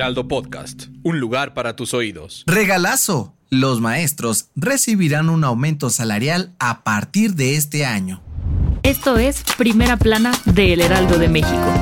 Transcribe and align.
Heraldo 0.00 0.28
Podcast, 0.28 0.84
un 1.02 1.20
lugar 1.20 1.52
para 1.52 1.76
tus 1.76 1.92
oídos. 1.92 2.44
Regalazo. 2.46 3.36
Los 3.50 3.82
maestros 3.82 4.46
recibirán 4.56 5.28
un 5.28 5.44
aumento 5.44 5.90
salarial 5.90 6.54
a 6.58 6.84
partir 6.84 7.34
de 7.34 7.56
este 7.56 7.84
año. 7.84 8.22
Esto 8.82 9.18
es 9.18 9.44
Primera 9.58 9.98
Plana 9.98 10.32
de 10.46 10.72
El 10.72 10.80
Heraldo 10.80 11.18
de 11.18 11.28
México. 11.28 11.74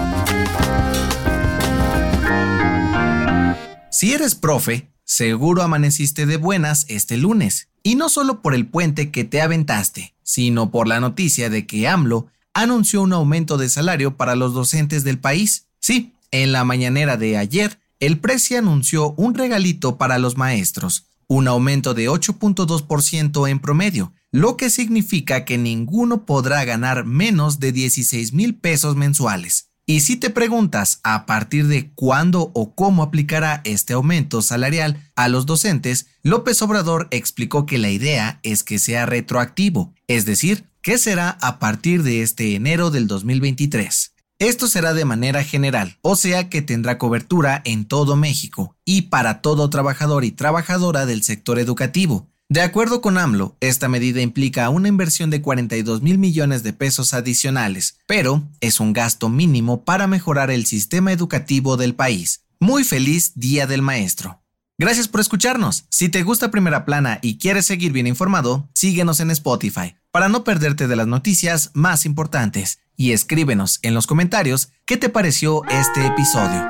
Si 3.92 4.12
eres 4.12 4.34
profe, 4.34 4.90
seguro 5.04 5.62
amaneciste 5.62 6.26
de 6.26 6.38
buenas 6.38 6.86
este 6.88 7.18
lunes. 7.18 7.68
Y 7.84 7.94
no 7.94 8.08
solo 8.08 8.42
por 8.42 8.52
el 8.52 8.66
puente 8.66 9.12
que 9.12 9.22
te 9.22 9.40
aventaste, 9.40 10.16
sino 10.24 10.72
por 10.72 10.88
la 10.88 10.98
noticia 10.98 11.50
de 11.50 11.68
que 11.68 11.86
AMLO 11.86 12.26
anunció 12.52 13.00
un 13.00 13.12
aumento 13.12 13.58
de 13.58 13.68
salario 13.68 14.16
para 14.16 14.34
los 14.34 14.54
docentes 14.54 15.04
del 15.04 15.20
país. 15.20 15.68
Sí, 15.78 16.14
en 16.32 16.50
la 16.50 16.64
mañanera 16.64 17.16
de 17.16 17.36
ayer, 17.36 17.78
el 18.00 18.18
Presi 18.18 18.54
anunció 18.54 19.12
un 19.12 19.34
regalito 19.34 19.98
para 19.98 20.18
los 20.18 20.36
maestros, 20.36 21.06
un 21.26 21.48
aumento 21.48 21.94
de 21.94 22.08
8.2% 22.08 23.48
en 23.48 23.58
promedio, 23.58 24.12
lo 24.30 24.56
que 24.56 24.70
significa 24.70 25.44
que 25.44 25.58
ninguno 25.58 26.24
podrá 26.24 26.64
ganar 26.64 27.04
menos 27.04 27.60
de 27.60 27.72
16 27.72 28.32
mil 28.32 28.54
pesos 28.54 28.94
mensuales. 28.96 29.70
Y 29.84 30.00
si 30.00 30.16
te 30.16 30.28
preguntas 30.28 31.00
a 31.02 31.24
partir 31.24 31.66
de 31.66 31.90
cuándo 31.94 32.52
o 32.54 32.74
cómo 32.74 33.02
aplicará 33.02 33.62
este 33.64 33.94
aumento 33.94 34.42
salarial 34.42 35.10
a 35.16 35.28
los 35.28 35.46
docentes, 35.46 36.08
López 36.22 36.60
Obrador 36.60 37.08
explicó 37.10 37.64
que 37.64 37.78
la 37.78 37.90
idea 37.90 38.38
es 38.42 38.62
que 38.62 38.78
sea 38.78 39.06
retroactivo, 39.06 39.94
es 40.06 40.26
decir, 40.26 40.66
que 40.82 40.98
será 40.98 41.30
a 41.40 41.58
partir 41.58 42.02
de 42.02 42.22
este 42.22 42.54
enero 42.54 42.90
del 42.90 43.06
2023. 43.06 44.12
Esto 44.40 44.68
será 44.68 44.94
de 44.94 45.04
manera 45.04 45.42
general, 45.42 45.98
o 46.00 46.14
sea 46.14 46.48
que 46.48 46.62
tendrá 46.62 46.96
cobertura 46.96 47.60
en 47.64 47.86
todo 47.86 48.14
México 48.14 48.76
y 48.84 49.02
para 49.02 49.42
todo 49.42 49.68
trabajador 49.68 50.24
y 50.24 50.30
trabajadora 50.30 51.06
del 51.06 51.24
sector 51.24 51.58
educativo. 51.58 52.28
De 52.48 52.60
acuerdo 52.60 53.00
con 53.00 53.18
AMLO, 53.18 53.56
esta 53.58 53.88
medida 53.88 54.20
implica 54.20 54.70
una 54.70 54.86
inversión 54.86 55.30
de 55.30 55.42
42 55.42 56.02
mil 56.02 56.18
millones 56.18 56.62
de 56.62 56.72
pesos 56.72 57.14
adicionales, 57.14 57.96
pero 58.06 58.44
es 58.60 58.78
un 58.78 58.92
gasto 58.92 59.28
mínimo 59.28 59.84
para 59.84 60.06
mejorar 60.06 60.52
el 60.52 60.66
sistema 60.66 61.10
educativo 61.10 61.76
del 61.76 61.96
país. 61.96 62.44
Muy 62.60 62.84
feliz 62.84 63.32
Día 63.34 63.66
del 63.66 63.82
Maestro. 63.82 64.40
Gracias 64.78 65.08
por 65.08 65.20
escucharnos. 65.20 65.86
Si 65.90 66.10
te 66.10 66.22
gusta 66.22 66.52
Primera 66.52 66.84
Plana 66.84 67.18
y 67.22 67.38
quieres 67.38 67.66
seguir 67.66 67.90
bien 67.90 68.06
informado, 68.06 68.68
síguenos 68.72 69.18
en 69.18 69.32
Spotify 69.32 69.97
para 70.10 70.28
no 70.28 70.44
perderte 70.44 70.88
de 70.88 70.96
las 70.96 71.06
noticias 71.06 71.70
más 71.74 72.06
importantes 72.06 72.80
y 72.96 73.12
escríbenos 73.12 73.78
en 73.82 73.94
los 73.94 74.06
comentarios 74.06 74.70
qué 74.84 74.96
te 74.96 75.08
pareció 75.08 75.62
este 75.68 76.06
episodio. 76.06 76.66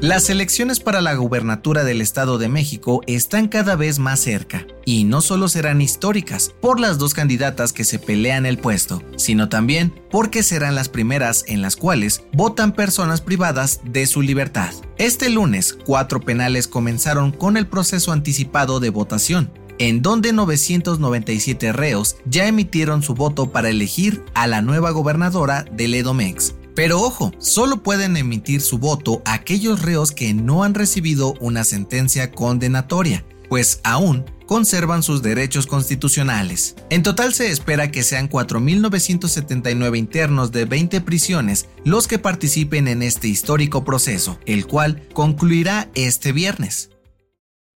Las 0.00 0.30
elecciones 0.30 0.78
para 0.78 1.00
la 1.00 1.14
gubernatura 1.14 1.82
del 1.82 2.00
Estado 2.00 2.38
de 2.38 2.48
México 2.48 3.02
están 3.08 3.48
cada 3.48 3.74
vez 3.74 3.98
más 3.98 4.20
cerca, 4.20 4.64
y 4.84 5.02
no 5.02 5.20
solo 5.20 5.48
serán 5.48 5.80
históricas 5.80 6.54
por 6.60 6.78
las 6.78 6.98
dos 6.98 7.14
candidatas 7.14 7.72
que 7.72 7.82
se 7.82 7.98
pelean 7.98 8.46
el 8.46 8.58
puesto, 8.58 9.02
sino 9.16 9.48
también 9.48 9.92
porque 10.08 10.44
serán 10.44 10.76
las 10.76 10.88
primeras 10.88 11.44
en 11.48 11.62
las 11.62 11.74
cuales 11.74 12.22
votan 12.32 12.74
personas 12.74 13.20
privadas 13.20 13.80
de 13.84 14.06
su 14.06 14.22
libertad. 14.22 14.72
Este 14.98 15.30
lunes, 15.30 15.76
cuatro 15.84 16.20
penales 16.20 16.68
comenzaron 16.68 17.32
con 17.32 17.56
el 17.56 17.66
proceso 17.66 18.12
anticipado 18.12 18.78
de 18.78 18.90
votación, 18.90 19.50
en 19.78 20.02
donde 20.02 20.32
997 20.32 21.72
reos 21.72 22.16
ya 22.24 22.46
emitieron 22.46 23.02
su 23.02 23.14
voto 23.14 23.50
para 23.50 23.70
elegir 23.70 24.24
a 24.34 24.46
la 24.46 24.62
nueva 24.62 24.90
gobernadora 24.90 25.64
del 25.72 25.94
Edomex. 25.94 26.54
Pero 26.74 27.00
ojo, 27.00 27.32
solo 27.38 27.82
pueden 27.82 28.16
emitir 28.16 28.60
su 28.60 28.78
voto 28.78 29.20
aquellos 29.24 29.82
reos 29.82 30.12
que 30.12 30.32
no 30.32 30.62
han 30.62 30.74
recibido 30.74 31.34
una 31.40 31.64
sentencia 31.64 32.30
condenatoria, 32.30 33.24
pues 33.48 33.80
aún 33.82 34.24
conservan 34.46 35.02
sus 35.02 35.20
derechos 35.20 35.66
constitucionales. 35.66 36.76
En 36.90 37.02
total 37.02 37.34
se 37.34 37.50
espera 37.50 37.90
que 37.90 38.02
sean 38.02 38.30
4.979 38.30 39.98
internos 39.98 40.52
de 40.52 40.64
20 40.64 41.00
prisiones 41.00 41.66
los 41.84 42.08
que 42.08 42.18
participen 42.18 42.88
en 42.88 43.02
este 43.02 43.28
histórico 43.28 43.84
proceso, 43.84 44.38
el 44.46 44.66
cual 44.66 45.06
concluirá 45.12 45.90
este 45.94 46.32
viernes. 46.32 46.90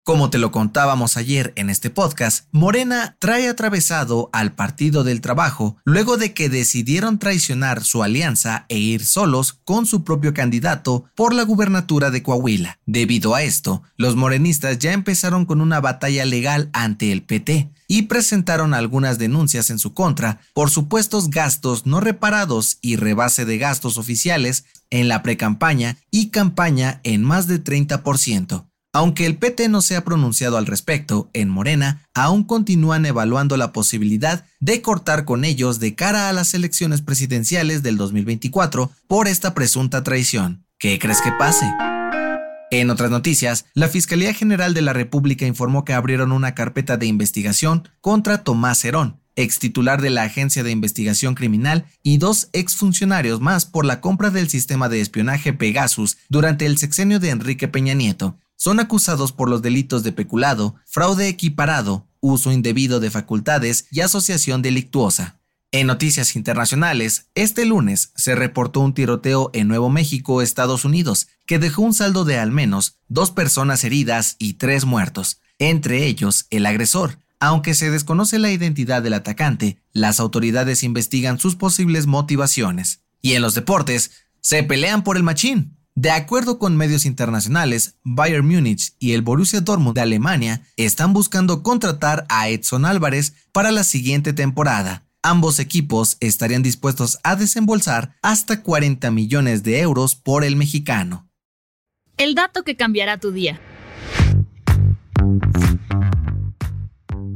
Como 0.04 0.30
te 0.30 0.38
lo 0.38 0.50
contábamos 0.50 1.16
ayer 1.16 1.52
en 1.54 1.70
este 1.70 1.88
podcast, 1.88 2.48
Morena 2.50 3.14
trae 3.20 3.48
atravesado 3.48 4.30
al 4.32 4.52
Partido 4.52 5.04
del 5.04 5.20
Trabajo 5.20 5.76
luego 5.84 6.16
de 6.16 6.34
que 6.34 6.48
decidieron 6.48 7.20
traicionar 7.20 7.84
su 7.84 8.02
alianza 8.02 8.66
e 8.68 8.78
ir 8.78 9.06
solos 9.06 9.60
con 9.64 9.86
su 9.86 10.02
propio 10.02 10.34
candidato 10.34 11.04
por 11.14 11.32
la 11.32 11.44
gubernatura 11.44 12.10
de 12.10 12.20
Coahuila. 12.24 12.80
Debido 12.84 13.36
a 13.36 13.44
esto, 13.44 13.84
los 13.96 14.16
morenistas 14.16 14.80
ya 14.80 14.92
empezaron 14.92 15.46
con 15.46 15.60
una 15.60 15.80
batalla 15.80 16.24
legal 16.24 16.68
ante 16.72 17.12
el 17.12 17.22
PT 17.22 17.70
y 17.86 18.02
presentaron 18.02 18.74
algunas 18.74 19.18
denuncias 19.18 19.70
en 19.70 19.78
su 19.78 19.94
contra 19.94 20.40
por 20.52 20.70
supuestos 20.70 21.30
gastos 21.30 21.86
no 21.86 22.00
reparados 22.00 22.78
y 22.80 22.96
rebase 22.96 23.44
de 23.44 23.56
gastos 23.56 23.98
oficiales 23.98 24.64
en 24.90 25.06
la 25.06 25.22
precampaña 25.22 25.98
y 26.10 26.30
campaña 26.30 27.00
en 27.04 27.22
más 27.22 27.46
de 27.46 27.62
30%. 27.62 28.71
Aunque 28.94 29.24
el 29.24 29.38
PT 29.38 29.70
no 29.70 29.80
se 29.80 29.96
ha 29.96 30.04
pronunciado 30.04 30.58
al 30.58 30.66
respecto, 30.66 31.30
en 31.32 31.48
Morena 31.48 32.06
aún 32.12 32.44
continúan 32.44 33.06
evaluando 33.06 33.56
la 33.56 33.72
posibilidad 33.72 34.44
de 34.60 34.82
cortar 34.82 35.24
con 35.24 35.46
ellos 35.46 35.80
de 35.80 35.94
cara 35.94 36.28
a 36.28 36.32
las 36.34 36.52
elecciones 36.52 37.00
presidenciales 37.00 37.82
del 37.82 37.96
2024 37.96 38.90
por 39.06 39.28
esta 39.28 39.54
presunta 39.54 40.02
traición. 40.02 40.66
¿Qué 40.78 40.98
crees 40.98 41.22
que 41.22 41.32
pase? 41.32 41.72
En 42.70 42.90
otras 42.90 43.10
noticias, 43.10 43.64
la 43.72 43.88
Fiscalía 43.88 44.34
General 44.34 44.74
de 44.74 44.82
la 44.82 44.92
República 44.92 45.46
informó 45.46 45.86
que 45.86 45.94
abrieron 45.94 46.30
una 46.30 46.54
carpeta 46.54 46.98
de 46.98 47.06
investigación 47.06 47.88
contra 48.02 48.44
Tomás 48.44 48.84
Herón, 48.84 49.20
ex 49.36 49.58
titular 49.58 50.02
de 50.02 50.10
la 50.10 50.24
Agencia 50.24 50.62
de 50.62 50.70
Investigación 50.70 51.34
Criminal, 51.34 51.86
y 52.02 52.18
dos 52.18 52.50
exfuncionarios 52.52 53.40
más 53.40 53.64
por 53.64 53.86
la 53.86 54.02
compra 54.02 54.28
del 54.28 54.50
sistema 54.50 54.90
de 54.90 55.00
espionaje 55.00 55.54
Pegasus 55.54 56.18
durante 56.28 56.66
el 56.66 56.76
sexenio 56.76 57.20
de 57.20 57.30
Enrique 57.30 57.68
Peña 57.68 57.94
Nieto, 57.94 58.38
son 58.62 58.78
acusados 58.78 59.32
por 59.32 59.50
los 59.50 59.60
delitos 59.60 60.04
de 60.04 60.12
peculado, 60.12 60.76
fraude 60.86 61.26
equiparado, 61.26 62.06
uso 62.20 62.52
indebido 62.52 63.00
de 63.00 63.10
facultades 63.10 63.86
y 63.90 64.02
asociación 64.02 64.62
delictuosa. 64.62 65.40
En 65.72 65.88
noticias 65.88 66.36
internacionales, 66.36 67.26
este 67.34 67.64
lunes 67.64 68.12
se 68.14 68.36
reportó 68.36 68.78
un 68.78 68.94
tiroteo 68.94 69.50
en 69.52 69.66
Nuevo 69.66 69.90
México, 69.90 70.42
Estados 70.42 70.84
Unidos, 70.84 71.26
que 71.44 71.58
dejó 71.58 71.82
un 71.82 71.92
saldo 71.92 72.24
de 72.24 72.38
al 72.38 72.52
menos 72.52 72.98
dos 73.08 73.32
personas 73.32 73.82
heridas 73.82 74.36
y 74.38 74.52
tres 74.52 74.84
muertos, 74.84 75.40
entre 75.58 76.06
ellos 76.06 76.46
el 76.50 76.64
agresor. 76.66 77.18
Aunque 77.40 77.74
se 77.74 77.90
desconoce 77.90 78.38
la 78.38 78.52
identidad 78.52 79.02
del 79.02 79.14
atacante, 79.14 79.82
las 79.92 80.20
autoridades 80.20 80.84
investigan 80.84 81.40
sus 81.40 81.56
posibles 81.56 82.06
motivaciones. 82.06 83.00
Y 83.22 83.32
en 83.32 83.42
los 83.42 83.54
deportes, 83.54 84.12
se 84.40 84.62
pelean 84.62 85.02
por 85.02 85.16
el 85.16 85.24
machín. 85.24 85.81
De 85.94 86.10
acuerdo 86.10 86.58
con 86.58 86.76
medios 86.76 87.04
internacionales, 87.04 87.96
Bayern 88.02 88.46
Múnich 88.46 88.94
y 88.98 89.12
el 89.12 89.20
Borussia 89.20 89.60
Dortmund 89.60 89.94
de 89.94 90.00
Alemania 90.00 90.62
están 90.78 91.12
buscando 91.12 91.62
contratar 91.62 92.24
a 92.30 92.48
Edson 92.48 92.86
Álvarez 92.86 93.34
para 93.52 93.70
la 93.72 93.84
siguiente 93.84 94.32
temporada. 94.32 95.04
Ambos 95.22 95.58
equipos 95.58 96.16
estarían 96.20 96.62
dispuestos 96.62 97.18
a 97.22 97.36
desembolsar 97.36 98.16
hasta 98.22 98.62
40 98.62 99.10
millones 99.10 99.64
de 99.64 99.80
euros 99.80 100.16
por 100.16 100.44
el 100.44 100.56
mexicano. 100.56 101.28
El 102.16 102.34
dato 102.34 102.64
que 102.64 102.74
cambiará 102.74 103.18
tu 103.18 103.30
día. 103.30 103.60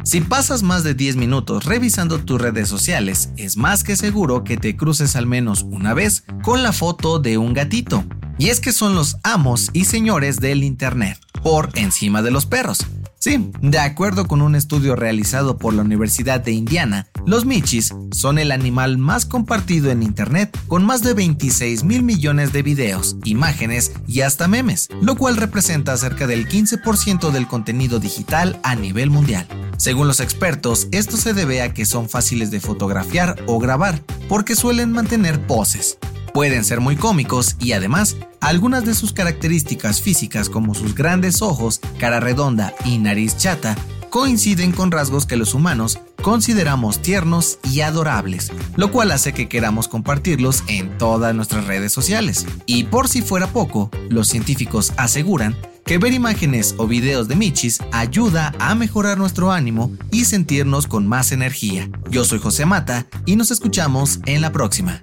Si 0.03 0.21
pasas 0.21 0.63
más 0.63 0.83
de 0.83 0.95
10 0.95 1.17
minutos 1.17 1.65
revisando 1.65 2.21
tus 2.25 2.41
redes 2.41 2.69
sociales, 2.69 3.31
es 3.37 3.57
más 3.57 3.85
que 3.85 3.97
seguro 3.97 4.45
que 4.45 4.57
te 4.57 4.77
cruces 4.77 5.15
al 5.15 5.27
menos 5.27 5.65
una 5.65 5.95
vez 5.95 6.25
con 6.43 6.63
la 6.63 6.73
foto 6.73 7.19
de 7.19 7.39
un 7.39 7.53
gatito. 7.53 8.05
Y 8.39 8.51
es 8.51 8.61
que 8.61 8.73
son 8.73 8.95
los 8.95 9.17
amos 9.23 9.71
y 9.73 9.85
señores 9.85 10.41
del 10.41 10.63
Internet, 10.63 11.19
por 11.43 11.71
encima 11.75 12.21
de 12.23 12.31
los 12.31 12.45
perros. 12.45 12.87
Sí, 13.19 13.51
de 13.63 13.79
acuerdo 13.79 14.29
con 14.29 14.43
un 14.43 14.55
estudio 14.55 14.95
realizado 14.95 15.57
por 15.57 15.73
la 15.73 15.83
Universidad 15.83 16.41
de 16.41 16.53
Indiana, 16.53 17.09
los 17.25 17.47
michis 17.47 17.95
son 18.13 18.39
el 18.39 18.53
animal 18.53 18.99
más 18.99 19.25
compartido 19.25 19.91
en 19.91 20.03
Internet 20.03 20.57
con 20.69 20.85
más 20.85 21.03
de 21.03 21.15
26 21.15 21.83
mil 21.85 22.03
millones 22.03 22.53
de 22.53 22.63
videos, 22.63 23.17
imágenes 23.25 23.93
y 24.07 24.21
hasta 24.21 24.49
memes, 24.49 24.89
lo 25.01 25.17
cual 25.17 25.39
representa 25.39 25.97
cerca 25.97 26.27
del 26.27 26.47
15% 26.47 27.31
del 27.31 27.49
contenido 27.49 27.99
digital 27.99 28.61
a 28.63 28.77
nivel 28.77 29.11
mundial. 29.11 29.49
Según 29.79 30.09
los 30.09 30.21
expertos, 30.21 30.89
esto 30.93 31.17
se 31.17 31.33
debe 31.33 31.63
a 31.63 31.73
que 31.73 31.87
son 31.87 32.09
fáciles 32.09 32.51
de 32.51 32.61
fotografiar 32.61 33.43
o 33.47 33.59
grabar, 33.59 34.03
porque 34.29 34.55
suelen 34.55 34.93
mantener 34.93 35.47
poses. 35.47 35.99
Pueden 36.37 36.67
ser 36.67 36.81
muy 36.81 36.97
cómicos 36.97 37.57
y 37.59 37.73
además, 37.73 38.15
algunas 38.43 38.85
de 38.85 38.95
sus 38.95 39.15
características 39.15 40.03
físicas 40.03 40.51
como 40.51 40.75
sus 40.75 40.95
grandes 40.95 41.41
ojos, 41.41 41.81
cara 41.99 42.21
redonda 42.21 42.75
y 42.85 42.99
nariz 42.99 43.39
chata 43.39 43.75
coinciden 44.11 44.73
con 44.73 44.91
rasgos 44.91 45.25
que 45.25 45.39
los 45.39 45.55
humanos 45.55 45.99
consideramos 46.21 47.01
tiernos 47.01 47.59
y 47.63 47.81
adorables, 47.81 48.53
lo 48.77 48.93
cual 48.93 49.13
hace 49.13 49.33
que 49.33 49.49
queramos 49.49 49.89
compartirlos 49.89 50.63
en 50.67 50.99
todas 50.99 51.35
nuestras 51.35 51.67
redes 51.67 51.95
sociales. 51.95 52.45
Y 52.67 52.85
por 52.85 53.09
si 53.09 53.23
fuera 53.23 53.47
poco, 53.47 53.91
los 54.11 54.29
científicos 54.29 54.93
aseguran 54.99 55.57
que 55.87 55.97
ver 55.97 56.13
imágenes 56.13 56.75
o 56.77 56.87
videos 56.87 57.29
de 57.29 57.37
Michis 57.37 57.79
ayuda 57.93 58.53
a 58.59 58.75
mejorar 58.75 59.17
nuestro 59.17 59.53
ánimo 59.53 59.91
y 60.11 60.27
sentirnos 60.27 60.87
con 60.87 61.07
más 61.07 61.33
energía. 61.33 61.89
Yo 62.11 62.27
soy 62.27 62.41
José 62.41 62.67
Mata 62.67 63.07
y 63.25 63.37
nos 63.37 63.51
escuchamos 63.51 64.21
en 64.27 64.43
la 64.43 64.53
próxima. 64.53 65.03